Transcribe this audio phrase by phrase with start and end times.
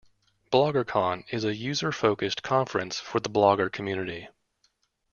[0.51, 4.29] BloggerCon is a user-focused conference for the blogger community.